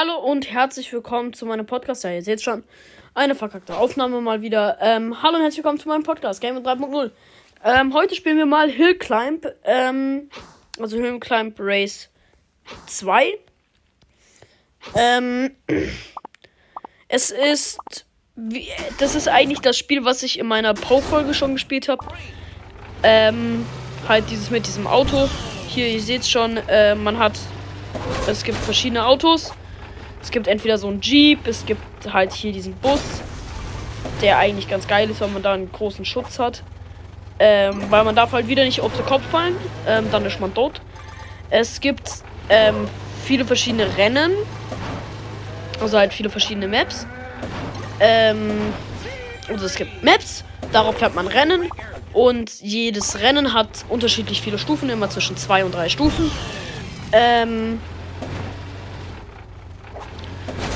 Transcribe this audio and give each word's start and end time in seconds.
Hallo 0.00 0.16
und 0.16 0.50
herzlich 0.50 0.94
willkommen 0.94 1.34
zu 1.34 1.44
meinem 1.44 1.66
Podcast. 1.66 2.04
Ja, 2.04 2.10
ihr 2.10 2.22
seht 2.22 2.40
schon, 2.40 2.64
eine 3.12 3.34
verkackte 3.34 3.76
Aufnahme 3.76 4.22
mal 4.22 4.40
wieder. 4.40 4.78
Ähm, 4.80 5.22
hallo 5.22 5.36
und 5.36 5.42
herzlich 5.42 5.58
willkommen 5.58 5.78
zu 5.78 5.88
meinem 5.88 6.04
Podcast, 6.04 6.40
Game 6.40 6.56
3.0. 6.56 7.10
Ähm, 7.62 7.92
heute 7.92 8.14
spielen 8.14 8.38
wir 8.38 8.46
mal 8.46 8.70
Hill 8.70 8.94
Climb, 8.94 9.46
ähm, 9.62 10.30
also 10.80 10.96
Hill 10.96 11.20
Climb 11.20 11.54
Race 11.58 12.08
2. 12.86 13.38
Ähm, 14.94 15.54
es 17.08 17.30
ist, 17.30 17.78
wie, 18.36 18.68
das 19.00 19.14
ist 19.14 19.28
eigentlich 19.28 19.60
das 19.60 19.76
Spiel, 19.76 20.06
was 20.06 20.22
ich 20.22 20.38
in 20.38 20.46
meiner 20.46 20.72
Pro-Folge 20.72 21.34
schon 21.34 21.52
gespielt 21.52 21.90
habe. 21.90 22.06
Ähm, 23.02 23.66
halt 24.08 24.30
dieses 24.30 24.48
mit 24.48 24.66
diesem 24.66 24.86
Auto. 24.86 25.28
Hier, 25.68 25.88
ihr 25.88 26.00
seht 26.00 26.24
schon, 26.24 26.56
äh, 26.56 26.94
man 26.94 27.18
hat, 27.18 27.38
es 28.26 28.44
gibt 28.44 28.56
verschiedene 28.56 29.04
Autos. 29.04 29.52
Es 30.22 30.30
gibt 30.30 30.46
entweder 30.46 30.78
so 30.78 30.88
einen 30.88 31.00
Jeep, 31.00 31.46
es 31.46 31.64
gibt 31.66 32.12
halt 32.12 32.32
hier 32.32 32.52
diesen 32.52 32.74
Bus, 32.74 33.00
der 34.20 34.38
eigentlich 34.38 34.68
ganz 34.68 34.86
geil 34.86 35.08
ist, 35.10 35.20
weil 35.20 35.28
man 35.28 35.42
da 35.42 35.54
einen 35.54 35.70
großen 35.72 36.04
Schutz 36.04 36.38
hat. 36.38 36.62
Ähm, 37.38 37.90
weil 37.90 38.04
man 38.04 38.14
darf 38.14 38.32
halt 38.32 38.48
wieder 38.48 38.64
nicht 38.64 38.82
auf 38.82 38.94
den 38.94 39.06
Kopf 39.06 39.22
fallen, 39.30 39.56
ähm, 39.88 40.08
dann 40.12 40.26
ist 40.26 40.40
man 40.40 40.52
tot. 40.52 40.82
Es 41.48 41.80
gibt 41.80 42.10
ähm, 42.50 42.86
viele 43.24 43.46
verschiedene 43.46 43.96
Rennen, 43.96 44.32
also 45.80 45.96
halt 45.96 46.12
viele 46.12 46.28
verschiedene 46.28 46.68
Maps. 46.68 47.06
Ähm, 47.98 48.50
also 49.48 49.64
es 49.64 49.74
gibt 49.74 50.04
Maps, 50.04 50.44
darauf 50.70 50.98
fährt 50.98 51.14
man 51.14 51.26
Rennen 51.26 51.70
und 52.12 52.60
jedes 52.60 53.20
Rennen 53.20 53.54
hat 53.54 53.86
unterschiedlich 53.88 54.42
viele 54.42 54.58
Stufen, 54.58 54.90
immer 54.90 55.08
zwischen 55.08 55.38
zwei 55.38 55.64
und 55.64 55.74
drei 55.74 55.88
Stufen. 55.88 56.30
Ähm, 57.12 57.80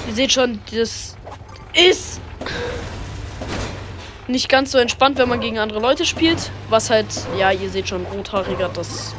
Ihr 0.07 0.15
seht 0.15 0.33
schon, 0.33 0.61
das 0.73 1.17
ist 1.75 2.21
nicht 4.27 4.49
ganz 4.49 4.73
so 4.73 4.79
entspannt, 4.79 5.19
wenn 5.19 5.29
man 5.29 5.41
gegen 5.41 5.59
andere 5.59 5.81
Leute 5.81 6.05
spielt. 6.05 6.51
Was 6.69 6.91
halt, 6.91 7.07
ja, 7.39 7.51
ihr 7.51 7.71
seht 7.71 7.89
schon, 7.89 8.07
rothaariger, 8.07 8.69
das 8.69 9.15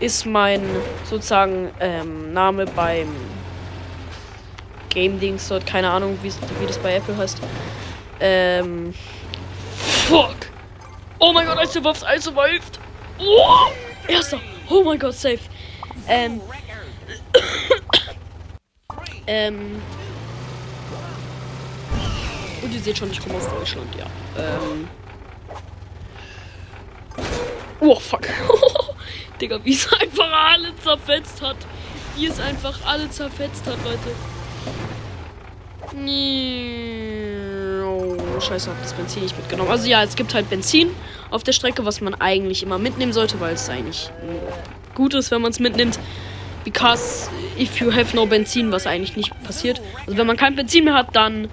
ist 0.00 0.26
mein 0.26 0.62
sozusagen 1.04 1.70
ähm, 1.80 2.32
Name 2.32 2.66
beim 2.66 3.08
Game 4.90 5.18
Dings 5.20 5.48
dort. 5.48 5.66
Keine 5.66 5.90
Ahnung, 5.90 6.18
wie 6.22 6.66
das 6.66 6.78
bei 6.78 6.94
Apple 6.96 7.16
heißt. 7.16 7.38
Ähm. 8.20 8.94
Fuck! 10.08 10.36
Oh 11.18 11.32
mein 11.32 11.46
Gott, 11.46 11.70
survived, 11.70 12.02
I 12.02 12.20
survived! 12.20 12.78
Oh! 13.18 13.70
Erster! 14.08 14.40
Oh 14.68 14.82
mein 14.84 14.98
Gott, 14.98 15.14
safe! 15.14 15.40
Ähm. 16.08 16.40
Ähm. 19.26 19.82
Und 22.62 22.72
ihr 22.74 22.80
seht 22.80 22.98
schon, 22.98 23.10
ich 23.10 23.20
komme 23.20 23.36
aus 23.36 23.48
Deutschland, 23.48 23.94
ja. 23.96 24.06
Ähm. 24.38 24.88
Oh, 27.80 27.96
fuck. 27.96 28.26
Digga, 29.40 29.60
wie 29.64 29.74
es 29.74 29.92
einfach 29.92 30.30
alle 30.32 30.74
zerfetzt 30.82 31.42
hat. 31.42 31.56
Wie 32.16 32.26
es 32.26 32.40
einfach 32.40 32.78
alle 32.86 33.10
zerfetzt 33.10 33.66
hat, 33.66 33.76
Leute. 33.84 34.14
Oh, 37.84 38.40
scheiße, 38.40 38.70
hab 38.70 38.82
das 38.82 38.92
Benzin 38.94 39.22
nicht 39.22 39.36
mitgenommen. 39.36 39.70
Also 39.70 39.88
ja, 39.88 40.02
es 40.02 40.16
gibt 40.16 40.34
halt 40.34 40.48
Benzin 40.50 40.90
auf 41.30 41.42
der 41.42 41.52
Strecke, 41.52 41.84
was 41.84 42.00
man 42.00 42.14
eigentlich 42.14 42.62
immer 42.62 42.78
mitnehmen 42.78 43.12
sollte, 43.12 43.38
weil 43.40 43.54
es 43.54 43.68
eigentlich 43.68 44.10
gut 44.94 45.14
ist, 45.14 45.30
wenn 45.30 45.42
man 45.42 45.52
es 45.52 45.60
mitnimmt. 45.60 45.98
Because 46.64 47.30
if 47.58 47.80
you 47.80 47.92
have 47.92 48.14
no 48.14 48.26
Benzin, 48.26 48.72
was 48.72 48.86
eigentlich 48.86 49.16
nicht 49.16 49.32
passiert. 49.44 49.80
Also 50.06 50.18
wenn 50.18 50.26
man 50.26 50.36
kein 50.36 50.56
Benzin 50.56 50.84
mehr 50.84 50.94
hat, 50.94 51.14
dann 51.14 51.48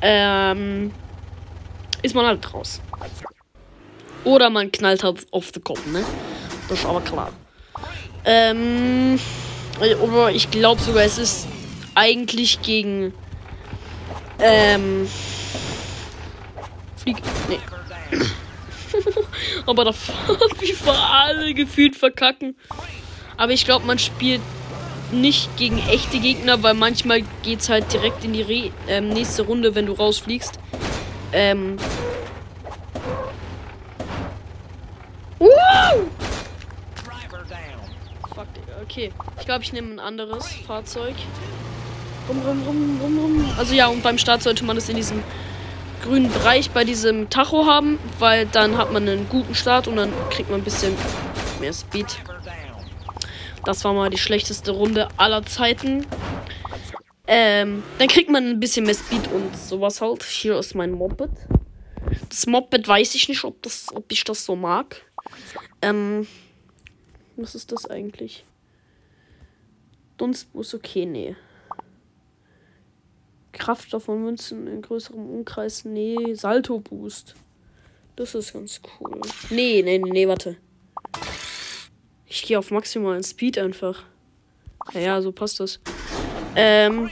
ähm, 0.00 0.92
ist 2.02 2.14
man 2.14 2.26
halt 2.26 2.52
raus. 2.52 2.80
Oder 4.24 4.50
man 4.50 4.72
knallt 4.72 5.04
halt 5.04 5.26
auf 5.30 5.52
den 5.52 5.64
Kopf, 5.64 5.84
ne? 5.86 6.04
Das 6.68 6.78
ist 6.78 6.86
aber 6.86 7.00
klar. 7.00 7.32
Ähm, 8.24 9.18
ich 10.32 10.50
glaube 10.50 10.80
sogar, 10.80 11.02
es 11.04 11.18
ist 11.18 11.46
eigentlich 11.94 12.62
gegen 12.62 13.12
ähm, 14.38 15.08
Flieg. 16.96 17.16
Nee. 17.48 17.60
aber 19.66 19.84
da 19.84 19.92
wie 20.60 20.74
alle 20.88 21.54
gefühlt 21.54 21.96
verkacken. 21.96 22.56
Aber 23.36 23.52
ich 23.52 23.64
glaube, 23.64 23.84
man 23.86 23.98
spielt 23.98 24.40
nicht 25.20 25.56
gegen 25.56 25.78
echte 25.88 26.18
Gegner, 26.18 26.62
weil 26.62 26.74
manchmal 26.74 27.22
geht 27.42 27.60
es 27.60 27.68
halt 27.68 27.92
direkt 27.92 28.24
in 28.24 28.32
die 28.32 28.42
Re 28.42 28.70
ähm, 28.88 29.08
nächste 29.08 29.42
Runde, 29.42 29.74
wenn 29.74 29.86
du 29.86 29.92
rausfliegst. 29.92 30.58
Ähm. 31.32 31.76
Uh! 35.40 35.48
Fuck, 38.34 38.46
okay. 38.82 39.12
Ich 39.38 39.46
glaube, 39.46 39.62
ich 39.62 39.72
nehme 39.72 39.94
ein 39.94 40.00
anderes 40.00 40.46
Fahrzeug. 40.66 41.14
Rum, 42.28 42.40
rum, 42.46 42.62
rum, 42.66 42.98
rum, 43.02 43.18
rum. 43.18 43.54
Also 43.58 43.74
ja, 43.74 43.88
und 43.88 44.02
beim 44.02 44.18
Start 44.18 44.42
sollte 44.42 44.64
man 44.64 44.76
es 44.76 44.88
in 44.88 44.96
diesem 44.96 45.22
grünen 46.02 46.30
Bereich 46.30 46.70
bei 46.70 46.84
diesem 46.84 47.30
Tacho 47.30 47.66
haben, 47.66 47.98
weil 48.18 48.46
dann 48.46 48.78
hat 48.78 48.92
man 48.92 49.08
einen 49.08 49.28
guten 49.28 49.54
Start 49.54 49.88
und 49.88 49.96
dann 49.96 50.12
kriegt 50.30 50.50
man 50.50 50.60
ein 50.60 50.64
bisschen 50.64 50.94
mehr 51.60 51.72
Speed. 51.72 52.18
Das 53.64 53.84
war 53.84 53.94
mal 53.94 54.10
die 54.10 54.18
schlechteste 54.18 54.72
Runde 54.72 55.08
aller 55.16 55.44
Zeiten. 55.44 56.06
Ähm, 57.26 57.82
dann 57.98 58.08
kriegt 58.08 58.30
man 58.30 58.44
ein 58.44 58.60
bisschen 58.60 58.84
mehr 58.84 58.94
Speed 58.94 59.28
und 59.32 59.56
sowas 59.56 60.00
halt. 60.00 60.22
Hier 60.22 60.58
ist 60.58 60.74
mein 60.74 60.92
Moped. 60.92 61.30
Das 62.28 62.46
Moped 62.46 62.86
weiß 62.86 63.14
ich 63.14 63.28
nicht, 63.28 63.44
ob, 63.44 63.62
das, 63.62 63.88
ob 63.94 64.12
ich 64.12 64.24
das 64.24 64.44
so 64.44 64.54
mag. 64.54 65.02
Ähm, 65.80 66.26
was 67.36 67.54
ist 67.54 67.72
das 67.72 67.86
eigentlich? 67.86 68.44
Dunstbus, 70.18 70.74
okay, 70.74 71.06
nee. 71.06 71.34
Kraftstoff 73.52 74.08
und 74.08 74.24
Münzen 74.24 74.66
in 74.66 74.82
größerem 74.82 75.26
Umkreis, 75.26 75.84
nee. 75.84 76.34
Salto 76.34 76.80
Boost. 76.80 77.34
Das 78.16 78.34
ist 78.34 78.52
ganz 78.52 78.80
cool. 79.00 79.20
Nee, 79.50 79.82
nee, 79.82 79.98
nee, 79.98 80.10
nee, 80.10 80.28
warte. 80.28 80.56
Ich 82.26 82.42
gehe 82.42 82.58
auf 82.58 82.70
maximalen 82.70 83.22
Speed 83.22 83.58
einfach. 83.58 84.02
Ja, 84.92 85.20
so 85.22 85.32
passt 85.32 85.60
das. 85.60 85.80
Ähm, 86.56 87.10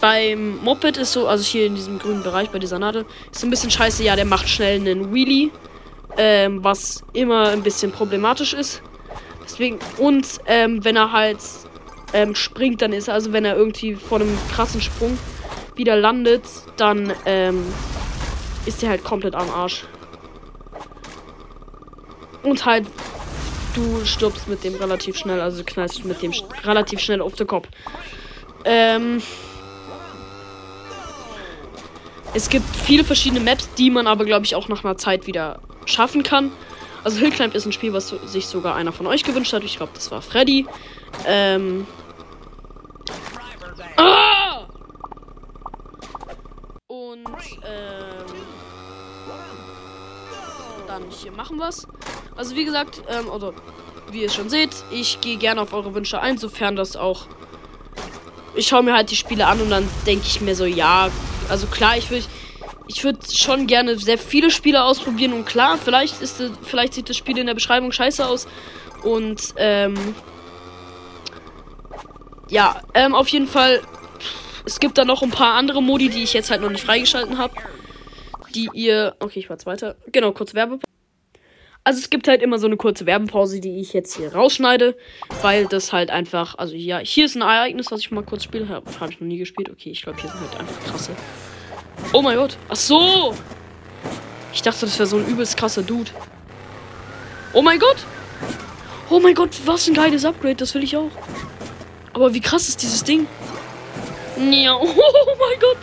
beim 0.00 0.62
Moped 0.62 0.96
ist 0.96 1.12
so, 1.12 1.26
also 1.26 1.44
hier 1.44 1.66
in 1.66 1.74
diesem 1.74 1.98
grünen 1.98 2.22
Bereich 2.22 2.50
bei 2.50 2.58
dieser 2.58 2.78
Nadel, 2.78 3.04
ist 3.30 3.40
so 3.40 3.46
ein 3.46 3.50
bisschen 3.50 3.70
scheiße. 3.70 4.02
Ja, 4.02 4.16
der 4.16 4.24
macht 4.24 4.48
schnell 4.48 4.80
einen 4.80 5.12
Wheelie, 5.12 5.50
ähm, 6.16 6.62
was 6.62 7.04
immer 7.12 7.48
ein 7.48 7.62
bisschen 7.62 7.92
problematisch 7.92 8.54
ist. 8.54 8.82
Deswegen, 9.42 9.78
und 9.98 10.26
ähm, 10.46 10.84
wenn 10.84 10.96
er 10.96 11.12
halt 11.12 11.38
ähm, 12.12 12.34
springt, 12.34 12.82
dann 12.82 12.92
ist 12.92 13.08
er, 13.08 13.14
also 13.14 13.32
wenn 13.32 13.44
er 13.44 13.56
irgendwie 13.56 13.96
vor 13.96 14.20
einem 14.20 14.36
krassen 14.54 14.80
Sprung 14.80 15.18
wieder 15.74 15.96
landet, 15.96 16.44
dann 16.76 17.12
ähm, 17.26 17.64
ist 18.66 18.82
er 18.82 18.90
halt 18.90 19.04
komplett 19.04 19.34
am 19.34 19.50
Arsch. 19.50 19.84
Und 22.42 22.64
halt 22.66 22.86
du 23.74 24.04
stirbst 24.04 24.48
mit 24.48 24.64
dem 24.64 24.74
relativ 24.74 25.16
schnell, 25.16 25.40
also 25.40 25.62
knallst 25.64 26.04
mit 26.04 26.22
dem 26.22 26.32
relativ 26.64 27.00
schnell 27.00 27.20
auf 27.20 27.34
den 27.34 27.46
Kopf. 27.46 27.68
Ähm, 28.64 29.22
es 32.34 32.48
gibt 32.48 32.64
viele 32.76 33.04
verschiedene 33.04 33.40
Maps, 33.40 33.68
die 33.74 33.90
man 33.90 34.06
aber, 34.06 34.24
glaube 34.24 34.44
ich, 34.44 34.54
auch 34.54 34.68
nach 34.68 34.84
einer 34.84 34.96
Zeit 34.96 35.26
wieder 35.26 35.60
schaffen 35.84 36.22
kann. 36.22 36.52
Also 37.04 37.18
Hillclimb 37.18 37.54
ist 37.54 37.66
ein 37.66 37.72
Spiel, 37.72 37.92
was 37.92 38.08
sich 38.08 38.46
sogar 38.46 38.76
einer 38.76 38.92
von 38.92 39.06
euch 39.06 39.24
gewünscht 39.24 39.52
hat. 39.52 39.64
Ich 39.64 39.76
glaube, 39.76 39.92
das 39.94 40.10
war 40.10 40.22
Freddy. 40.22 40.66
Ähm. 41.26 41.86
Ah! 43.96 44.68
Und, 46.86 47.26
ähm. 47.66 48.24
Dann 50.86 51.02
hier 51.10 51.32
machen 51.32 51.58
wir's. 51.58 51.86
Also 52.42 52.56
wie 52.56 52.64
gesagt, 52.64 53.00
ähm, 53.08 53.28
oder 53.28 53.52
wie 54.10 54.22
ihr 54.22 54.28
schon 54.28 54.50
seht, 54.50 54.70
ich 54.90 55.20
gehe 55.20 55.36
gerne 55.36 55.60
auf 55.60 55.72
eure 55.72 55.94
Wünsche 55.94 56.20
ein, 56.20 56.38
sofern 56.38 56.74
das 56.74 56.96
auch. 56.96 57.28
Ich 58.56 58.66
schaue 58.66 58.82
mir 58.82 58.94
halt 58.94 59.12
die 59.12 59.16
Spiele 59.16 59.46
an 59.46 59.60
und 59.60 59.70
dann 59.70 59.88
denke 60.08 60.24
ich 60.26 60.40
mir 60.40 60.56
so, 60.56 60.64
ja, 60.64 61.08
also 61.48 61.68
klar, 61.68 61.96
ich 61.96 62.10
würde 62.10 62.24
ich 62.88 63.04
würde 63.04 63.20
schon 63.32 63.68
gerne 63.68 63.96
sehr 63.96 64.18
viele 64.18 64.50
Spiele 64.50 64.82
ausprobieren 64.82 65.34
und 65.34 65.44
klar, 65.46 65.78
vielleicht 65.78 66.20
ist 66.20 66.42
vielleicht 66.64 66.94
sieht 66.94 67.08
das 67.08 67.16
Spiel 67.16 67.38
in 67.38 67.46
der 67.46 67.54
Beschreibung 67.54 67.92
scheiße 67.92 68.26
aus 68.26 68.48
und 69.04 69.54
ähm, 69.54 69.94
ja, 72.50 72.82
ähm, 72.94 73.14
auf 73.14 73.28
jeden 73.28 73.46
Fall 73.46 73.82
es 74.64 74.80
gibt 74.80 74.98
da 74.98 75.04
noch 75.04 75.22
ein 75.22 75.30
paar 75.30 75.54
andere 75.54 75.80
Modi, 75.80 76.08
die 76.08 76.24
ich 76.24 76.32
jetzt 76.32 76.50
halt 76.50 76.60
noch 76.60 76.70
nicht 76.70 76.84
freigeschalten 76.84 77.38
habe, 77.38 77.54
die 78.52 78.68
ihr 78.74 79.14
okay, 79.20 79.38
ich 79.38 79.48
war 79.48 79.58
zweiter. 79.58 79.94
Genau, 80.10 80.32
kurz 80.32 80.54
Werbepause. 80.54 80.91
Also 81.92 82.00
es 82.00 82.08
gibt 82.08 82.26
halt 82.26 82.40
immer 82.40 82.58
so 82.58 82.66
eine 82.66 82.78
kurze 82.78 83.04
Werbepause, 83.04 83.60
die 83.60 83.78
ich 83.78 83.92
jetzt 83.92 84.16
hier 84.16 84.32
rausschneide, 84.32 84.96
weil 85.42 85.66
das 85.66 85.92
halt 85.92 86.08
einfach, 86.08 86.54
also 86.54 86.74
ja, 86.74 87.00
hier 87.00 87.26
ist 87.26 87.36
ein 87.36 87.42
Ereignis, 87.42 87.90
was 87.90 88.00
ich 88.00 88.10
mal 88.10 88.24
kurz 88.24 88.44
spiele. 88.44 88.66
Habe 88.70 88.90
hab 88.98 89.10
ich 89.10 89.20
noch 89.20 89.26
nie 89.26 89.36
gespielt. 89.36 89.68
Okay, 89.68 89.90
ich 89.90 90.00
glaube, 90.00 90.18
hier 90.18 90.30
sind 90.30 90.40
halt 90.40 90.58
einfach 90.58 90.80
krasse. 90.84 91.12
Oh 92.14 92.22
mein 92.22 92.38
Gott. 92.38 92.56
Ach 92.70 92.76
so. 92.76 93.34
Ich 94.54 94.62
dachte, 94.62 94.86
das 94.86 94.98
wäre 94.98 95.06
so 95.06 95.18
ein 95.18 95.26
übelst 95.26 95.54
krasser 95.58 95.82
Dude. 95.82 96.10
Oh 97.52 97.60
mein 97.60 97.78
Gott. 97.78 98.06
Oh 99.10 99.20
mein 99.20 99.34
Gott, 99.34 99.50
was 99.66 99.86
ein 99.86 99.92
geiles 99.92 100.24
Upgrade. 100.24 100.54
Das 100.54 100.74
will 100.74 100.84
ich 100.84 100.96
auch. 100.96 101.10
Aber 102.14 102.32
wie 102.32 102.40
krass 102.40 102.70
ist 102.70 102.80
dieses 102.80 103.04
Ding? 103.04 103.26
Ja, 104.50 104.76
oh 104.80 104.86
mein 104.86 105.60
Gott. 105.60 105.76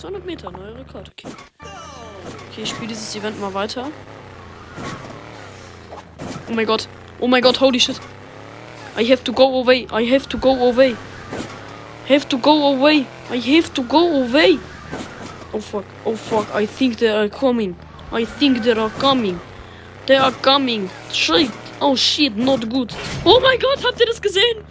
200 0.00 0.24
Meter, 0.24 0.52
neuer 0.52 0.76
Rekord. 0.78 1.10
Okay. 1.10 1.28
Okay, 2.50 2.62
ich 2.62 2.70
spiele 2.70 2.86
dieses 2.86 3.16
Event 3.16 3.40
mal 3.40 3.52
weiter. 3.52 3.90
Oh 6.48 6.54
mein 6.54 6.66
Gott. 6.66 6.88
Oh 7.18 7.26
mein 7.26 7.42
Gott, 7.42 7.60
holy 7.60 7.80
shit. 7.80 8.00
I 8.96 9.04
have 9.10 9.24
to 9.24 9.32
go 9.32 9.60
away. 9.60 9.88
I 9.90 10.04
have 10.12 10.28
to 10.28 10.38
go 10.38 10.50
away. 10.50 10.96
Have 12.08 12.28
to 12.28 12.38
go 12.38 12.74
away. 12.74 13.06
I 13.28 13.38
have 13.38 13.72
to 13.74 13.82
go 13.82 14.22
away. 14.22 14.58
Oh 15.52 15.60
fuck. 15.60 15.84
Oh 16.04 16.14
fuck. 16.14 16.46
I 16.54 16.66
think 16.66 16.98
they 16.98 17.08
are 17.08 17.28
coming. 17.28 17.74
I 18.12 18.24
think 18.24 18.62
they 18.62 18.72
are 18.72 18.90
coming. 19.00 19.40
They 20.06 20.16
are 20.16 20.32
coming. 20.32 20.90
Shit. 21.12 21.50
Oh 21.80 21.96
shit, 21.96 22.36
not 22.36 22.68
good. 22.68 22.94
Oh 23.24 23.40
mein 23.40 23.58
Gott, 23.58 23.84
habt 23.84 23.98
ihr 24.00 24.06
das 24.06 24.22
gesehen? 24.22 24.64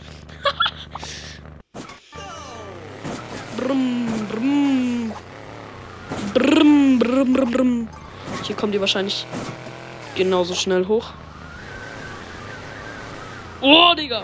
Brumm. 3.58 4.07
Brumm, 7.38 7.52
brumm. 7.52 7.88
Hier 8.44 8.56
kommen 8.56 8.72
die 8.72 8.82
wahrscheinlich 8.82 9.28
genauso 10.16 10.56
schnell 10.56 10.88
hoch. 10.88 11.14
Oh, 13.62 13.94
Digga. 13.96 14.24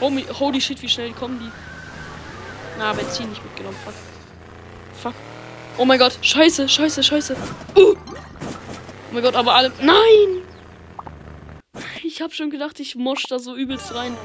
Holy, 0.00 0.26
holy 0.36 0.60
shit, 0.60 0.82
wie 0.82 0.88
schnell 0.88 1.12
kommen 1.12 1.38
die. 1.38 1.50
Na, 2.76 2.92
Benzin 2.92 3.28
nicht 3.28 3.44
mitgenommen. 3.44 3.76
Fuck. 3.84 3.94
Fuck. 5.00 5.14
Oh 5.78 5.84
mein 5.84 6.00
Gott. 6.00 6.18
Scheiße, 6.20 6.68
scheiße, 6.68 7.04
scheiße. 7.04 7.36
Uh. 7.76 7.80
Oh 7.80 7.96
mein 9.12 9.22
Gott, 9.22 9.36
aber 9.36 9.54
alle. 9.54 9.70
Nein! 9.80 10.42
Ich 12.02 12.20
hab 12.20 12.34
schon 12.34 12.50
gedacht, 12.50 12.80
ich 12.80 12.96
mosch 12.96 13.26
da 13.28 13.38
so 13.38 13.54
übelst 13.54 13.94
rein. 13.94 14.16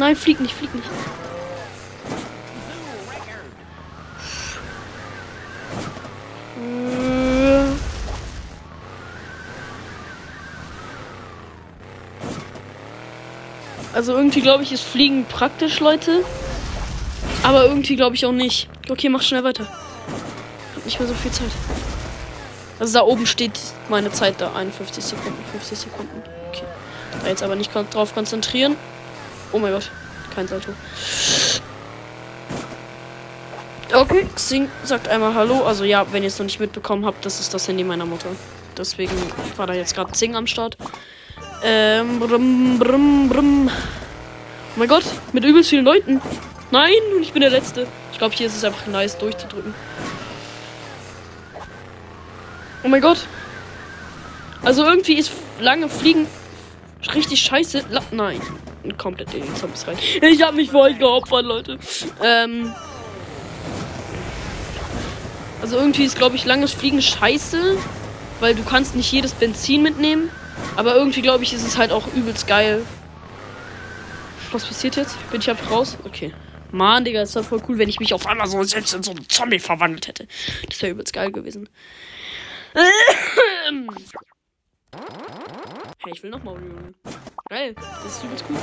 Nein, 0.00 0.16
flieg 0.16 0.40
nicht, 0.40 0.54
flieg 0.54 0.74
nicht. 0.74 0.88
Also 13.92 14.16
irgendwie 14.16 14.40
glaube 14.40 14.62
ich, 14.62 14.72
ist 14.72 14.82
Fliegen 14.82 15.26
praktisch, 15.26 15.80
Leute. 15.80 16.24
Aber 17.42 17.66
irgendwie 17.66 17.96
glaube 17.96 18.16
ich 18.16 18.24
auch 18.24 18.32
nicht. 18.32 18.70
Okay, 18.88 19.10
mach 19.10 19.20
schnell 19.20 19.44
weiter. 19.44 19.66
Hab 20.76 20.84
nicht 20.86 20.98
mehr 20.98 21.08
so 21.10 21.12
viel 21.12 21.30
Zeit. 21.30 21.50
Also 22.78 22.94
da 22.94 23.04
oben 23.04 23.26
steht 23.26 23.60
meine 23.90 24.10
Zeit 24.10 24.36
da. 24.40 24.54
51 24.54 25.04
Sekunden, 25.04 25.44
50 25.52 25.78
Sekunden. 25.78 26.22
Okay. 26.48 26.64
Da 27.22 27.28
jetzt 27.28 27.42
aber 27.42 27.54
nicht 27.54 27.70
drauf 27.74 28.14
konzentrieren. 28.14 28.76
Oh 29.52 29.58
mein 29.58 29.72
Gott. 29.72 29.90
Kein 30.34 30.46
Salto. 30.46 30.72
Okay, 33.92 34.26
Xing 34.34 34.68
sagt 34.84 35.08
einmal 35.08 35.34
Hallo. 35.34 35.64
Also 35.64 35.84
ja, 35.84 36.06
wenn 36.12 36.22
ihr 36.22 36.28
es 36.28 36.38
noch 36.38 36.46
nicht 36.46 36.60
mitbekommen 36.60 37.04
habt, 37.04 37.26
das 37.26 37.40
ist 37.40 37.52
das 37.52 37.66
Handy 37.66 37.82
meiner 37.82 38.06
Mutter. 38.06 38.28
Deswegen 38.78 39.12
war 39.56 39.66
da 39.66 39.74
jetzt 39.74 39.94
gerade 39.94 40.12
Xing 40.12 40.36
am 40.36 40.46
Start. 40.46 40.76
Ähm, 41.64 42.20
brumm, 42.20 42.78
brumm, 42.78 43.28
brumm. 43.28 43.68
Oh 43.68 44.78
mein 44.78 44.88
Gott, 44.88 45.04
mit 45.32 45.44
übelst 45.44 45.70
vielen 45.70 45.84
Leuten. 45.84 46.22
Nein, 46.70 46.92
und 47.16 47.22
ich 47.22 47.32
bin 47.32 47.40
der 47.40 47.50
Letzte. 47.50 47.88
Ich 48.12 48.18
glaube, 48.18 48.34
hier 48.34 48.46
ist 48.46 48.56
es 48.56 48.64
einfach 48.64 48.86
nice 48.86 49.18
durchzudrücken. 49.18 49.74
Oh 52.84 52.88
mein 52.88 53.02
Gott. 53.02 53.26
Also 54.62 54.84
irgendwie 54.84 55.14
ist 55.14 55.32
lange 55.58 55.88
Fliegen 55.88 56.26
richtig 57.14 57.40
scheiße. 57.40 57.84
La 57.90 58.02
Nein. 58.10 58.40
Komplett 58.96 59.34
in 59.34 59.42
die 59.42 59.54
Zombies 59.54 59.86
rein. 59.86 59.98
Ich 60.22 60.42
habe 60.42 60.56
mich 60.56 60.70
voll 60.70 60.94
geopfert, 60.94 61.44
Leute. 61.44 61.78
Ähm. 62.22 62.72
Also 65.60 65.76
irgendwie 65.76 66.04
ist, 66.04 66.16
glaube 66.16 66.36
ich, 66.36 66.44
langes 66.44 66.72
Fliegen 66.72 67.02
scheiße. 67.02 67.76
Weil 68.40 68.54
du 68.54 68.64
kannst 68.64 68.96
nicht 68.96 69.12
jedes 69.12 69.34
Benzin 69.34 69.82
mitnehmen. 69.82 70.30
Aber 70.76 70.94
irgendwie, 70.94 71.22
glaube 71.22 71.44
ich, 71.44 71.52
ist 71.52 71.66
es 71.66 71.76
halt 71.76 71.92
auch 71.92 72.06
übelst 72.14 72.46
geil. 72.46 72.84
Was 74.52 74.64
passiert 74.64 74.96
jetzt? 74.96 75.16
Bin 75.30 75.40
ich 75.40 75.50
einfach 75.50 75.70
raus? 75.70 75.98
Okay. 76.04 76.32
Mann, 76.72 77.04
Digga, 77.04 77.22
ist 77.22 77.36
doch 77.36 77.44
voll 77.44 77.62
cool, 77.68 77.78
wenn 77.78 77.88
ich 77.88 78.00
mich 78.00 78.14
auf 78.14 78.26
einmal 78.26 78.46
so 78.46 78.62
selbst 78.62 78.94
in 78.94 79.02
so 79.02 79.10
einen 79.10 79.28
Zombie 79.28 79.58
verwandelt 79.58 80.08
hätte. 80.08 80.26
Das 80.68 80.80
wäre 80.82 80.92
übelst 80.92 81.12
geil 81.12 81.32
gewesen. 81.32 81.68
hey, 82.74 82.86
ich 86.12 86.22
will 86.22 86.30
nochmal. 86.30 86.56
Geil, 87.50 87.74
das 87.74 88.12
ist 88.12 88.22
übelst 88.22 88.44
cool. 88.48 88.56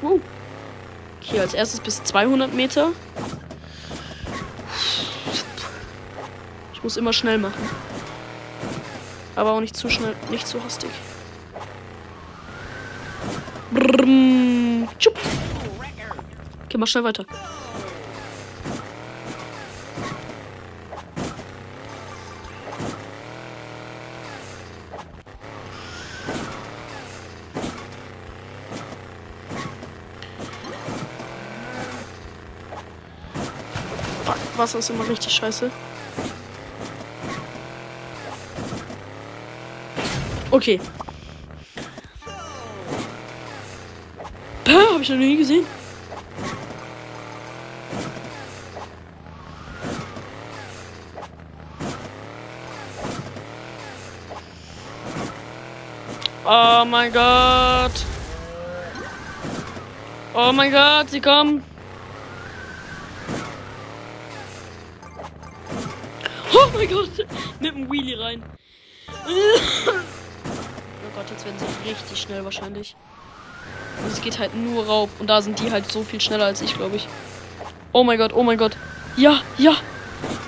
Uh. 0.00 0.20
Okay, 1.20 1.40
als 1.40 1.52
erstes 1.52 1.80
bis 1.80 2.04
200 2.04 2.54
Meter. 2.54 2.92
Ich 6.72 6.84
muss 6.84 6.96
immer 6.96 7.12
schnell 7.12 7.38
machen. 7.38 7.68
Aber 9.34 9.54
auch 9.54 9.60
nicht 9.60 9.74
zu 9.74 9.90
schnell, 9.90 10.14
nicht 10.30 10.46
zu 10.46 10.62
hastig. 10.62 10.90
Brrrm. 13.72 14.88
Okay, 16.66 16.78
mach 16.78 16.86
schnell 16.86 17.02
weiter. 17.02 17.26
Wasser 34.56 34.78
ist 34.78 34.90
immer 34.90 35.08
richtig 35.08 35.32
scheiße. 35.32 35.70
Okay. 40.50 40.80
Hä, 44.66 44.72
hab 44.92 45.00
ich 45.00 45.08
noch 45.08 45.16
nie 45.16 45.36
gesehen. 45.36 45.66
Oh 56.46 56.84
mein 56.84 57.12
Gott. 57.12 57.92
Oh 60.34 60.52
mein 60.52 60.70
Gott, 60.70 61.10
sie 61.10 61.20
kommen. 61.20 61.73
Oh 66.54 66.70
mein 66.72 66.88
Gott, 66.88 67.10
mit 67.60 67.74
dem 67.74 67.90
Wheelie 67.90 68.18
rein. 68.18 68.42
Gott, 71.14 71.30
jetzt 71.30 71.44
werden 71.44 71.58
sie 71.58 71.90
richtig 71.90 72.20
schnell 72.20 72.44
wahrscheinlich. 72.44 72.96
Und 74.02 74.12
es 74.12 74.20
geht 74.20 74.38
halt 74.38 74.54
nur 74.54 74.86
rauf. 74.86 75.08
Und 75.18 75.28
da 75.28 75.40
sind 75.40 75.60
die 75.60 75.70
halt 75.70 75.90
so 75.90 76.02
viel 76.02 76.20
schneller 76.20 76.44
als 76.44 76.60
ich, 76.60 76.74
glaube 76.74 76.96
ich. 76.96 77.08
Oh 77.92 78.04
mein 78.04 78.18
Gott, 78.18 78.32
oh 78.34 78.42
mein 78.42 78.58
Gott. 78.58 78.76
Ja, 79.16 79.40
ja. 79.58 79.76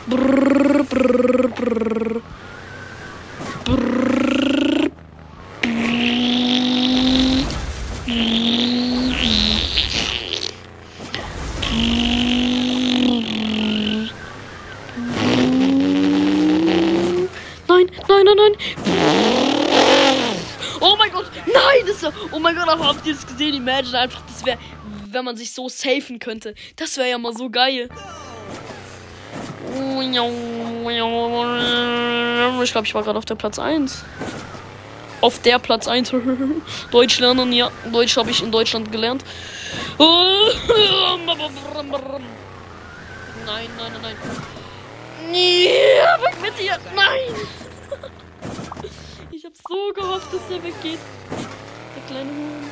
Brrr, 0.06 0.84
brrr. 0.84 1.48
Brrr. 1.48 2.22
Ist 22.08 22.32
Oh 22.32 22.38
mein 22.38 22.54
Gott, 22.54 22.66
habt 22.66 23.06
ihr 23.06 23.14
das 23.14 23.26
gesehen? 23.26 23.54
Imagine 23.54 23.98
einfach, 23.98 24.22
das 24.26 24.44
wäre, 24.44 24.58
wenn 25.10 25.24
man 25.24 25.36
sich 25.36 25.52
so 25.52 25.68
safen 25.68 26.18
könnte. 26.18 26.54
Das 26.76 26.96
wäre 26.96 27.10
ja 27.10 27.18
mal 27.18 27.36
so 27.36 27.50
geil. 27.50 27.88
Ich 32.62 32.72
glaube, 32.72 32.86
ich 32.86 32.94
war 32.94 33.02
gerade 33.02 33.18
auf 33.18 33.24
der 33.24 33.34
Platz 33.34 33.58
1. 33.58 34.04
Auf 35.20 35.40
der 35.42 35.58
Platz 35.58 35.88
1. 35.88 36.12
Deutsch 36.90 37.18
lernen, 37.18 37.52
ja. 37.52 37.70
Deutsch 37.92 38.16
habe 38.16 38.30
ich 38.30 38.42
in 38.42 38.52
Deutschland 38.52 38.92
gelernt. 38.92 39.24
Nein, 43.46 43.68
nein, 43.78 43.92
nein, 43.92 44.02
nein. 44.02 44.16
Weg 46.20 46.42
mit 46.42 46.58
dir. 46.58 46.78
Nein. 46.94 47.34
Ich 49.32 49.44
habe 49.44 49.54
so 49.68 49.92
gehofft, 49.92 50.32
dass 50.32 50.40
er 50.50 50.62
weggeht. 50.62 50.98
Der 51.96 52.02
kleine 52.04 52.30
Huhn. 52.30 52.70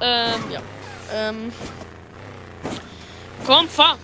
Ähm, 0.00 0.50
ja. 0.50 0.62
Ähm. 1.12 1.52
Komm, 3.44 3.68
fahr. 3.68 3.98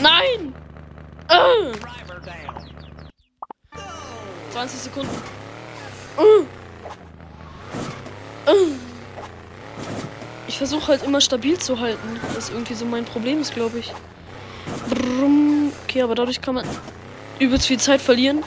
Nein. 0.00 0.54
Äh. 1.28 1.72
20 4.52 4.80
Sekunden. 4.80 5.22
Äh. 6.16 6.40
Äh. 8.50 8.72
Ich 10.46 10.58
versuche 10.58 10.86
halt 10.86 11.02
immer 11.02 11.20
stabil 11.20 11.58
zu 11.58 11.80
halten. 11.80 12.20
Das 12.34 12.50
irgendwie 12.50 12.74
so 12.74 12.84
mein 12.84 13.04
Problem 13.04 13.40
ist, 13.40 13.52
glaube 13.52 13.80
ich. 13.80 13.92
Okay, 15.84 16.02
aber 16.02 16.14
dadurch 16.14 16.40
kann 16.40 16.54
man 16.54 16.68
übelst 17.40 17.66
viel 17.66 17.80
Zeit 17.80 18.00
verlieren. 18.00 18.44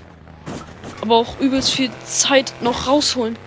Aber 1.01 1.15
auch 1.15 1.37
übelst 1.39 1.73
viel 1.73 1.91
Zeit 2.05 2.53
noch 2.61 2.87
rausholen. 2.87 3.37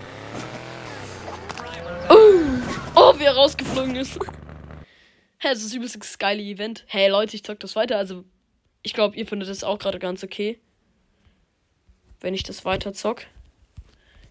Oh 3.30 3.34
wie 3.34 3.37
er 3.37 3.42
rausgeflogen 3.42 3.96
ist. 3.96 4.14
Hä, 4.14 5.49
hey, 5.49 5.54
das 5.54 5.62
ist 5.62 5.75
übelst 5.75 5.96
das 5.96 6.18
geile 6.18 6.42
Event. 6.42 6.84
Hey 6.87 7.08
Leute, 7.08 7.37
ich 7.37 7.44
zock 7.44 7.60
das 7.60 7.76
weiter. 7.76 7.96
Also, 7.96 8.25
ich 8.82 8.92
glaube, 8.92 9.16
ihr 9.16 9.26
findet 9.26 9.49
das 9.49 9.64
auch 9.64 9.78
gerade 9.78 9.99
ganz 9.99 10.25
okay. 10.25 10.58
Wenn 12.20 12.34
ich 12.34 12.42
das 12.42 12.64
weiter 12.64 12.92
zock. 12.92 13.22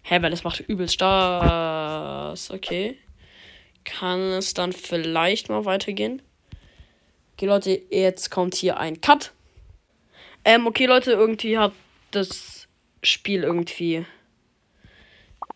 Hä, 0.02 0.14
hey, 0.14 0.22
weil 0.22 0.30
das 0.30 0.44
macht 0.44 0.60
übelst 0.60 0.94
Spaß. 0.94 2.50
Okay. 2.50 2.98
Kann 3.84 4.20
es 4.20 4.54
dann 4.54 4.72
vielleicht 4.72 5.48
mal 5.48 5.64
weitergehen? 5.64 6.22
Okay, 7.34 7.46
Leute, 7.46 7.82
jetzt 7.90 8.30
kommt 8.30 8.54
hier 8.54 8.78
ein 8.78 9.00
Cut. 9.00 9.32
Ähm, 10.44 10.66
okay, 10.66 10.86
Leute, 10.86 11.12
irgendwie 11.12 11.58
hat 11.58 11.72
das 12.10 12.68
Spiel 13.02 13.42
irgendwie. 13.42 14.04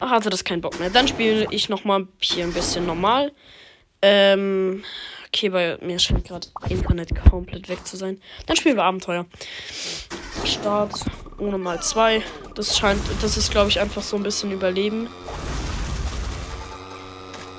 Hatte 0.00 0.30
das 0.30 0.44
keinen 0.44 0.60
Bock 0.60 0.78
mehr. 0.78 0.90
Dann 0.90 1.08
spiele 1.08 1.46
ich 1.50 1.68
nochmal 1.68 2.06
hier 2.20 2.44
ein 2.44 2.52
bisschen 2.52 2.86
normal. 2.86 3.32
Ähm, 4.02 4.84
okay, 5.28 5.48
bei 5.48 5.78
mir 5.80 5.98
scheint 5.98 6.26
gerade 6.26 6.48
Internet 6.68 7.10
komplett 7.30 7.68
weg 7.68 7.86
zu 7.86 7.96
sein. 7.96 8.20
Dann 8.46 8.56
spielen 8.56 8.76
wir 8.76 8.84
Abenteuer. 8.84 9.26
Start 10.44 10.94
ohne 11.38 11.58
mal 11.58 11.80
zwei. 11.82 12.22
Das 12.54 12.76
scheint, 12.76 13.00
das 13.22 13.36
ist 13.36 13.50
glaube 13.50 13.70
ich 13.70 13.80
einfach 13.80 14.02
so 14.02 14.16
ein 14.16 14.22
bisschen 14.22 14.52
Überleben. 14.52 15.08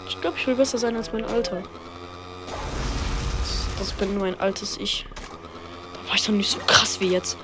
Ich 0.08 0.22
glaube, 0.22 0.38
ich 0.38 0.48
will 0.48 0.56
besser 0.56 0.78
sein 0.78 0.96
als 0.96 1.12
mein 1.12 1.26
Alter. 1.26 1.64
Das 3.80 3.92
bin 3.94 4.14
nur 4.14 4.26
ein 4.26 4.40
altes 4.40 4.78
Ich. 4.78 5.06
Da 5.94 6.10
war 6.10 6.16
ich 6.16 6.26
doch 6.26 6.34
nicht 6.34 6.50
so 6.50 6.60
krass 6.66 7.00
wie 7.00 7.10
jetzt. 7.10 7.38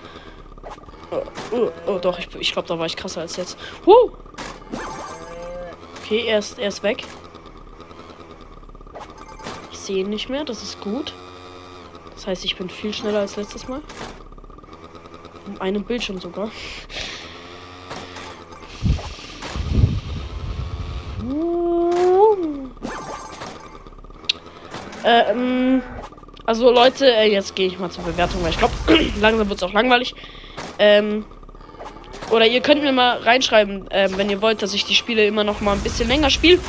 Oh, 1.11 1.23
oh, 1.51 1.71
oh 1.87 1.99
doch, 1.99 2.17
ich, 2.19 2.33
ich 2.35 2.53
glaube, 2.53 2.67
da 2.67 2.79
war 2.79 2.85
ich 2.85 2.95
krasser 2.95 3.21
als 3.21 3.35
jetzt. 3.35 3.57
Huh! 3.85 4.11
Okay, 6.03 6.25
er 6.25 6.39
ist, 6.39 6.59
er 6.59 6.67
ist 6.67 6.83
weg. 6.83 7.03
Ich 9.71 9.79
sehe 9.79 9.97
ihn 9.97 10.09
nicht 10.09 10.29
mehr, 10.29 10.43
das 10.43 10.63
ist 10.63 10.81
gut. 10.81 11.13
Das 12.15 12.27
heißt, 12.27 12.45
ich 12.45 12.55
bin 12.55 12.69
viel 12.69 12.93
schneller 12.93 13.19
als 13.19 13.35
letztes 13.35 13.67
Mal. 13.67 13.81
Um 15.47 15.59
einen 15.59 15.83
Bildschirm 15.83 16.19
sogar. 16.19 16.51
Ähm. 25.03 25.81
Also 26.45 26.69
Leute, 26.69 27.05
äh, 27.05 27.31
jetzt 27.31 27.55
gehe 27.55 27.67
ich 27.67 27.79
mal 27.79 27.89
zur 27.89 28.03
Bewertung, 28.03 28.43
weil 28.43 28.49
ich 28.49 28.57
glaube, 28.57 28.73
langsam 29.21 29.47
wird 29.47 29.59
es 29.59 29.63
auch 29.63 29.73
langweilig. 29.73 30.15
Ähm, 30.79 31.25
oder 32.31 32.47
ihr 32.47 32.61
könnt 32.61 32.81
mir 32.81 32.91
mal 32.91 33.17
reinschreiben, 33.17 33.87
ähm, 33.91 34.17
wenn 34.17 34.29
ihr 34.29 34.41
wollt, 34.41 34.61
dass 34.61 34.73
ich 34.73 34.85
die 34.85 34.95
Spiele 34.95 35.25
immer 35.25 35.43
noch 35.43 35.61
mal 35.61 35.73
ein 35.73 35.81
bisschen 35.81 36.07
länger 36.07 36.29
spiele. 36.29 36.59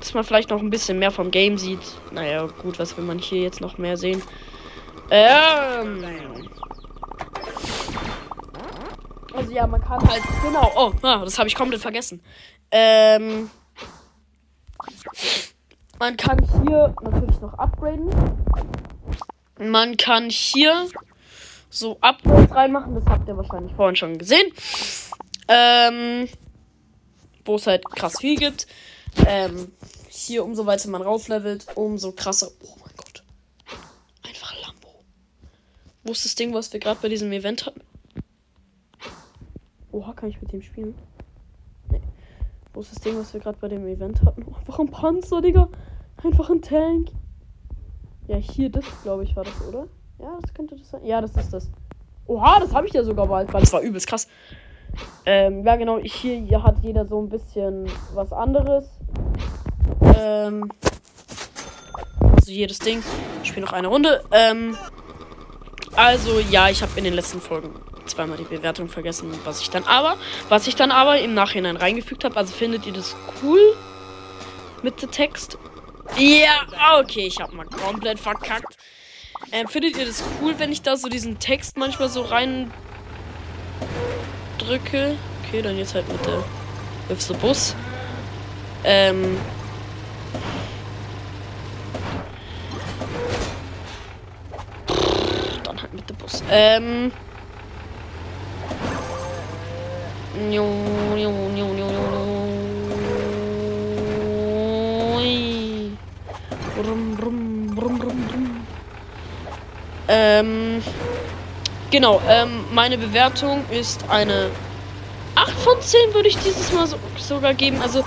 Dass 0.00 0.14
man 0.14 0.24
vielleicht 0.24 0.50
noch 0.50 0.60
ein 0.60 0.70
bisschen 0.70 0.98
mehr 0.98 1.12
vom 1.12 1.30
Game 1.30 1.58
sieht. 1.58 1.78
Naja, 2.10 2.48
gut, 2.60 2.78
was 2.80 2.96
will 2.96 3.04
man 3.04 3.20
hier 3.20 3.40
jetzt 3.40 3.60
noch 3.60 3.78
mehr 3.78 3.96
sehen? 3.96 4.20
Ähm. 5.10 6.04
Also 9.32 9.52
ja, 9.52 9.66
man 9.66 9.80
kann 9.80 10.00
halt. 10.08 10.22
Genau. 10.42 10.72
Oh, 10.76 10.92
ah, 11.02 11.18
das 11.18 11.38
habe 11.38 11.48
ich 11.48 11.54
komplett 11.54 11.80
vergessen. 11.80 12.20
Ähm. 12.72 13.48
Man 16.00 16.16
kann 16.16 16.38
hier 16.64 16.92
natürlich 17.00 17.40
noch 17.40 17.54
upgraden. 17.54 18.10
Man 19.58 19.96
kann 19.96 20.28
hier 20.30 20.88
so 21.70 21.96
Upgrades 22.00 22.54
reinmachen. 22.54 22.94
Das 22.96 23.06
habt 23.06 23.28
ihr 23.28 23.36
wahrscheinlich 23.36 23.72
vorhin 23.74 23.96
schon 23.96 24.18
gesehen. 24.18 24.52
Ähm, 25.48 26.28
wo 27.44 27.56
es 27.56 27.66
halt 27.66 27.84
krass 27.90 28.18
viel 28.18 28.36
gibt. 28.36 28.66
Ähm, 29.26 29.72
hier, 30.08 30.44
umso 30.44 30.66
weiter 30.66 30.88
man 30.88 31.02
rauflevelt, 31.02 31.66
umso 31.74 32.12
krasser. 32.12 32.50
Oh 32.62 32.76
mein 32.80 32.94
Gott. 32.96 33.24
Einfach 34.26 34.54
Lambo. 34.62 35.04
Wo 36.04 36.12
ist 36.12 36.24
das 36.24 36.34
Ding, 36.34 36.54
was 36.54 36.72
wir 36.72 36.80
gerade 36.80 37.00
bei 37.02 37.08
diesem 37.08 37.32
Event 37.32 37.66
hatten? 37.66 37.80
Oha, 39.90 40.12
kann 40.14 40.30
ich 40.30 40.40
mit 40.40 40.52
dem 40.52 40.62
spielen? 40.62 40.94
Nee. 41.90 42.00
Wo 42.72 42.80
ist 42.80 42.92
das 42.92 43.02
Ding, 43.02 43.18
was 43.18 43.34
wir 43.34 43.40
gerade 43.40 43.58
bei 43.60 43.68
dem 43.68 43.86
Event 43.86 44.22
hatten? 44.22 44.44
Oh, 44.46 44.54
einfach 44.56 44.78
ein 44.78 44.90
Panzer, 44.90 45.42
Digga. 45.42 45.68
Einfach 46.22 46.48
ein 46.50 46.62
Tank. 46.62 47.10
Ja, 48.28 48.36
hier, 48.36 48.70
das 48.70 48.84
glaube 49.02 49.24
ich 49.24 49.36
war 49.36 49.44
das, 49.44 49.60
oder? 49.68 49.88
Ja, 50.18 50.38
das 50.40 50.54
könnte 50.54 50.76
das 50.76 50.88
sein. 50.88 51.04
Ja, 51.04 51.20
das 51.20 51.36
ist 51.36 51.52
das. 51.52 51.70
Oha, 52.26 52.60
das 52.60 52.72
habe 52.72 52.86
ich 52.86 52.92
ja 52.94 53.02
sogar 53.02 53.26
bald, 53.26 53.52
das 53.52 53.72
war 53.72 53.80
übelst 53.80 54.06
krass. 54.06 54.28
Ähm, 55.24 55.64
ja, 55.64 55.76
genau, 55.76 55.98
ich, 55.98 56.12
hier, 56.14 56.36
hier 56.36 56.62
hat 56.62 56.76
jeder 56.82 57.06
so 57.06 57.20
ein 57.20 57.28
bisschen 57.28 57.88
was 58.14 58.32
anderes. 58.32 58.84
Ähm, 60.16 60.70
also 62.20 62.50
jedes 62.50 62.78
Ding. 62.78 63.02
Ich 63.42 63.48
spiele 63.50 63.66
noch 63.66 63.72
eine 63.72 63.88
Runde. 63.88 64.24
Ähm, 64.32 64.76
also, 65.94 66.40
ja, 66.40 66.68
ich 66.68 66.82
habe 66.82 66.92
in 66.96 67.04
den 67.04 67.14
letzten 67.14 67.40
Folgen 67.40 67.70
zweimal 68.06 68.36
die 68.36 68.44
Bewertung 68.44 68.88
vergessen, 68.88 69.30
was 69.44 69.60
ich 69.60 69.70
dann 69.70 69.84
aber, 69.84 70.16
was 70.48 70.66
ich 70.66 70.74
dann 70.74 70.90
aber 70.90 71.20
im 71.20 71.34
Nachhinein 71.34 71.76
reingefügt 71.76 72.24
habe. 72.24 72.36
Also 72.36 72.52
findet 72.52 72.86
ihr 72.86 72.92
das 72.92 73.14
cool 73.42 73.60
mit 74.82 75.00
dem 75.00 75.10
Text? 75.10 75.58
Ja, 76.18 76.98
okay, 76.98 77.26
ich 77.26 77.40
habe 77.40 77.54
mal 77.54 77.66
komplett 77.66 78.18
verkackt. 78.18 78.76
Ähm, 79.50 79.68
findet 79.68 79.96
ihr 79.96 80.06
das 80.06 80.22
cool, 80.40 80.54
wenn 80.58 80.72
ich 80.72 80.82
da 80.82 80.96
so 80.96 81.08
diesen 81.08 81.38
Text 81.38 81.76
manchmal 81.76 82.08
so 82.08 82.22
rein 82.22 82.70
drücke? 84.62 85.16
Okay, 85.42 85.62
dann 85.62 85.76
jetzt 85.76 85.94
halt 85.94 86.08
mit 86.10 86.24
der 86.26 86.42
the 87.16 87.34
Bus. 87.34 87.74
Ähm. 88.84 89.38
Dann 95.64 95.82
halt 95.82 95.94
mit 95.94 96.08
dem 96.08 96.16
Bus. 96.16 96.42
Ähm. 96.50 97.12
Jo, 100.50 100.66
jo, 101.16 101.30
jo, 101.54 101.74
jo. 101.74 101.92
Brumm, 106.74 107.16
brumm, 107.16 107.74
brumm, 107.76 107.98
brumm, 107.98 108.26
brumm. 108.26 108.66
Ähm, 110.08 110.82
genau, 111.92 112.20
ähm, 112.28 112.64
meine 112.72 112.98
Bewertung 112.98 113.64
ist 113.70 114.04
eine 114.08 114.50
8 115.36 115.52
von 115.52 115.80
10 115.80 116.14
würde 116.14 116.28
ich 116.28 116.36
dieses 116.38 116.72
Mal 116.72 116.86
so, 116.88 116.96
sogar 117.16 117.54
geben. 117.54 117.80
Also, 117.80 118.04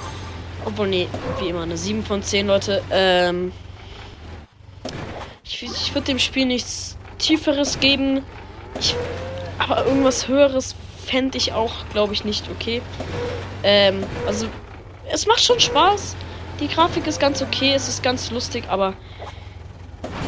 obwohl, 0.66 0.88
nee, 0.88 1.08
wie 1.40 1.50
immer 1.50 1.62
eine 1.62 1.78
7 1.78 2.04
von 2.04 2.22
10, 2.22 2.48
Leute. 2.48 2.84
Ähm, 2.92 3.54
ich, 5.44 5.64
ich 5.64 5.94
würde 5.94 6.08
dem 6.08 6.20
Spiel 6.20 6.46
nichts 6.46 6.98
Tieferes 7.20 7.80
geben. 7.80 8.24
Ich, 8.80 8.96
aber 9.58 9.86
irgendwas 9.86 10.28
Höheres 10.28 10.76
fände 11.06 11.38
ich 11.38 11.54
auch, 11.54 11.72
glaube 11.94 12.14
ich, 12.14 12.26
nicht 12.26 12.50
okay. 12.50 12.82
Ähm, 13.64 14.04
also, 14.28 14.48
es 15.10 15.26
macht 15.28 15.42
schon 15.42 15.60
Spaß. 15.60 16.16
Die 16.60 16.68
Grafik 16.68 17.06
ist 17.08 17.20
ganz 17.20 17.42
okay, 17.42 17.74
es 17.74 17.88
ist 17.88 18.04
ganz 18.04 18.32
lustig, 18.32 18.66
aber. 18.68 18.94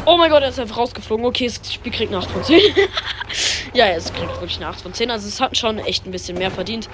Oh 0.04 0.16
mein 0.16 0.30
Gott, 0.30 0.42
er 0.42 0.48
ist 0.48 0.58
einfach 0.58 0.78
rausgeflogen. 0.78 1.26
Okay, 1.26 1.46
das 1.46 1.72
Spiel 1.72 1.92
kriegt 1.92 2.12
eine 2.12 2.22
8 2.22 2.30
von 2.30 2.44
10. 2.44 2.60
ja, 3.74 3.86
es 3.88 4.12
kriegt 4.12 4.28
wirklich 4.28 4.56
eine 4.56 4.68
8 4.68 4.80
von 4.80 4.94
10. 4.94 5.10
Also 5.10 5.28
es 5.28 5.40
hat 5.40 5.56
schon 5.56 5.78
echt 5.78 6.06
ein 6.06 6.10
bisschen 6.10 6.38
mehr 6.38 6.50
verdient. 6.50 6.88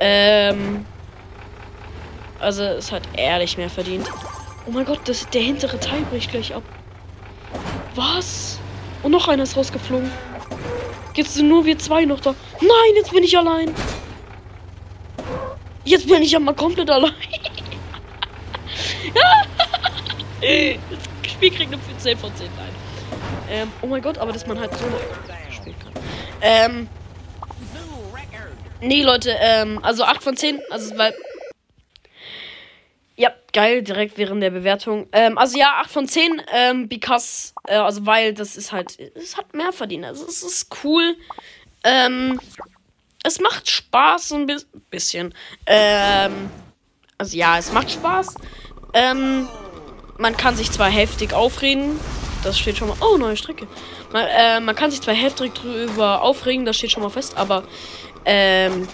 Ähm. 0.00 0.86
Also 2.40 2.64
es 2.64 2.92
hat 2.92 3.02
ehrlich 3.16 3.56
mehr 3.56 3.70
verdient. 3.70 4.06
Oh 4.66 4.70
mein 4.70 4.84
Gott, 4.84 5.00
das, 5.04 5.28
der 5.30 5.42
hintere 5.42 5.78
Teil 5.78 6.02
bricht 6.10 6.30
gleich 6.30 6.54
ab. 6.54 6.62
Was? 7.94 8.58
Und 9.02 9.12
noch 9.12 9.28
einer 9.28 9.44
ist 9.44 9.56
rausgeflogen. 9.56 10.10
Jetzt 11.14 11.34
sind 11.34 11.48
nur 11.48 11.64
wir 11.64 11.78
zwei 11.78 12.04
noch 12.04 12.20
da. 12.20 12.34
Nein, 12.60 12.94
jetzt 12.96 13.12
bin 13.12 13.22
ich 13.22 13.38
allein. 13.38 13.72
Jetzt 15.84 16.08
bin 16.08 16.22
ich 16.22 16.32
ja 16.32 16.40
mal 16.40 16.54
komplett 16.54 16.90
allein. 16.90 17.12
das 20.40 21.30
Spiel 21.30 21.50
kriegt 21.50 21.72
eine 21.72 21.80
10 21.98 22.18
von 22.18 22.34
10. 22.34 22.48
Nein. 22.56 22.74
Ähm, 23.50 23.70
oh 23.82 23.86
mein 23.86 24.02
Gott, 24.02 24.18
aber 24.18 24.32
dass 24.32 24.46
man 24.46 24.58
halt 24.58 24.76
so. 24.76 24.84
Ähm. 26.44 26.88
Nee, 28.80 29.02
Leute, 29.02 29.34
ähm, 29.40 29.82
also 29.82 30.04
8 30.04 30.22
von 30.22 30.36
10, 30.36 30.60
also 30.70 30.96
weil. 30.98 31.14
Ja, 33.16 33.30
geil, 33.52 33.82
direkt 33.82 34.18
während 34.18 34.42
der 34.42 34.50
Bewertung. 34.50 35.06
Ähm, 35.12 35.38
also 35.38 35.58
ja, 35.58 35.80
8 35.80 35.90
von 35.90 36.06
10, 36.06 36.42
ähm, 36.52 36.88
because, 36.88 37.54
äh, 37.66 37.76
also 37.76 38.04
weil 38.04 38.34
das 38.34 38.56
ist 38.56 38.72
halt, 38.72 38.98
es 39.14 39.38
hat 39.38 39.54
mehr 39.54 39.72
verdient. 39.72 40.04
Also 40.04 40.26
es 40.26 40.42
ist 40.42 40.68
cool. 40.84 41.16
Ähm, 41.82 42.38
es 43.22 43.40
macht 43.40 43.70
Spaß 43.70 44.28
so 44.28 44.34
ein 44.34 44.46
bi 44.46 44.56
bisschen. 44.90 45.32
Ähm, 45.64 46.50
also 47.16 47.36
ja, 47.36 47.56
es 47.56 47.72
macht 47.72 47.90
Spaß. 47.90 48.34
Ähm, 48.92 49.48
man 50.18 50.36
kann 50.36 50.56
sich 50.56 50.70
zwar 50.70 50.90
heftig 50.90 51.32
aufregen, 51.32 51.98
das 52.42 52.58
steht 52.58 52.76
schon 52.76 52.88
mal. 52.88 52.96
Oh, 53.00 53.16
neue 53.16 53.36
Strecke. 53.36 53.66
Man, 54.14 54.28
äh, 54.28 54.60
man 54.60 54.76
kann 54.76 54.92
sich 54.92 55.02
zwar 55.02 55.12
heftig 55.14 55.54
drüber 55.54 56.22
aufregen, 56.22 56.64
das 56.64 56.76
steht 56.76 56.92
schon 56.92 57.02
mal 57.02 57.08
fest, 57.08 57.36
aber 57.36 57.64
ähm, 58.24 58.86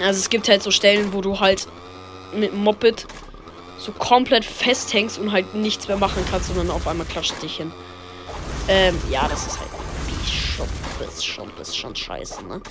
also 0.00 0.20
es 0.20 0.30
gibt 0.30 0.48
halt 0.48 0.62
so 0.62 0.70
Stellen, 0.70 1.12
wo 1.12 1.20
du 1.20 1.40
halt 1.40 1.66
mit 2.32 2.54
Moped 2.54 3.08
so 3.76 3.90
komplett 3.90 4.44
festhängst 4.44 5.18
und 5.18 5.32
halt 5.32 5.56
nichts 5.56 5.88
mehr 5.88 5.96
machen 5.96 6.24
kannst, 6.30 6.54
sondern 6.54 6.70
auf 6.70 6.86
einmal 6.86 7.04
klatscht 7.04 7.42
dich 7.42 7.56
hin. 7.56 7.72
Ähm, 8.68 8.96
ja, 9.10 9.26
das 9.26 9.44
ist 9.44 9.58
halt 9.58 9.70
schon, 10.24 10.68
das 11.00 11.24
schon, 11.24 11.50
das 11.58 11.76
schon 11.76 11.96
scheiße, 11.96 12.46
ne? 12.46 12.62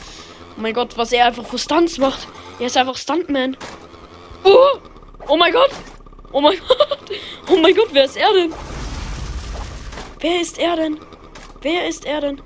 Oh 0.57 0.61
mein 0.61 0.73
Gott, 0.73 0.95
was 0.97 1.11
er 1.11 1.25
einfach 1.25 1.45
für 1.45 1.57
Stunts 1.57 1.97
macht. 1.97 2.29
Er 2.59 2.67
ist 2.67 2.77
einfach 2.77 2.95
Stuntman. 2.95 3.57
Oh, 4.45 4.77
oh 5.27 5.35
mein 5.35 5.51
Gott. 5.51 5.71
Oh 6.31 6.39
mein 6.39 6.57
Gott. 6.67 7.11
Oh 7.49 7.57
mein 7.57 7.75
Gott, 7.75 7.89
wer 7.91 8.05
ist 8.05 8.15
er 8.15 8.31
denn? 8.31 8.53
Wer 10.23 10.39
ist 10.39 10.57
er 10.57 10.77
denn? 10.77 10.97
Wer 11.61 11.85
ist 11.85 12.05
er 12.05 12.21
denn? 12.21 12.41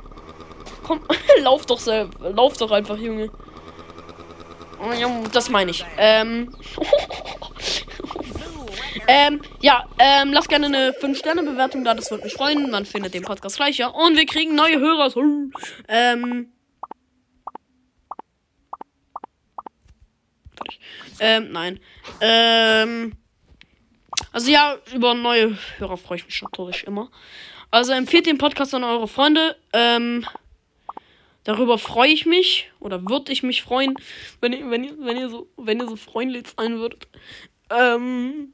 Komm, 0.82 1.00
lauf 1.42 1.68
doch 1.68 1.80
selber. 1.80 2.32
Lauf 2.32 2.58
doch 2.58 2.72
einfach, 2.72 2.98
Junge. 2.98 3.30
Das 5.32 5.52
meine 5.52 5.70
ich. 5.70 5.86
Ähm. 5.96 6.56
ähm, 9.08 9.42
ja, 9.62 9.88
ähm, 10.00 10.34
lasst 10.34 10.50
gerne 10.50 10.66
eine 10.66 10.90
5-Sterne-Bewertung 10.90 11.84
da, 11.84 11.94
das 11.94 12.10
würde 12.10 12.24
mich 12.24 12.34
freuen. 12.34 12.72
Man 12.72 12.84
findet 12.84 13.14
den 13.14 13.22
Podcast 13.22 13.58
gleich, 13.58 13.78
ja. 13.78 13.90
Und 13.90 14.18
wir 14.18 14.26
kriegen 14.26 14.56
neue 14.56 14.80
Hörer. 14.80 15.14
Ähm. 15.88 16.52
Ähm, 21.20 21.52
nein. 21.52 21.80
Ähm. 22.22 23.14
Also 24.32 24.50
ja, 24.50 24.78
über 24.96 25.14
neue 25.14 25.56
Hörer 25.78 25.98
freue 25.98 26.18
ich 26.18 26.26
mich 26.26 26.42
natürlich 26.42 26.88
immer. 26.88 27.12
Also 27.72 27.92
empfehlt 27.94 28.26
den 28.26 28.38
Podcast 28.38 28.74
an 28.74 28.84
eure 28.84 29.08
Freunde. 29.08 29.56
Ähm, 29.74 30.26
darüber 31.44 31.78
freue 31.78 32.10
ich 32.10 32.26
mich 32.26 32.72
oder 32.80 33.02
würde 33.08 33.32
ich 33.32 33.44
mich 33.44 33.62
freuen, 33.62 33.96
wenn 34.42 34.54
ihr, 34.54 34.70
wenn 34.70 34.84
ihr, 34.84 34.96
wenn 35.00 35.18
ihr 35.18 35.30
so, 35.30 35.48
wenn 35.58 35.80
ihr 35.80 35.88
so 35.88 35.96
freundlich 35.96 36.48
sein 36.58 36.78
würdet. 36.80 37.08
Ähm, 37.70 38.54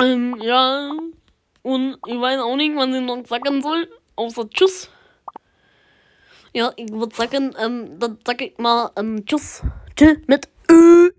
ähm, 0.00 0.40
ja. 0.40 0.92
Und 1.62 1.98
ich 2.06 2.20
weiß 2.20 2.40
auch 2.40 2.56
nicht, 2.56 2.74
wann 2.74 2.94
ich 2.94 3.02
noch 3.02 3.26
sagen 3.26 3.62
soll, 3.62 3.88
außer 4.16 4.48
Tschüss. 4.48 4.90
Ja, 6.52 6.72
ich 6.76 6.90
würde 6.90 7.14
sagen, 7.14 7.54
ähm, 7.60 7.98
dann 8.00 8.18
sag 8.26 8.40
ich 8.42 8.58
mal 8.58 8.90
ähm, 8.96 9.24
Tschüss. 9.24 9.62
Tschüss 9.94 10.18
mit 10.26 10.48
Ö. 10.70 11.10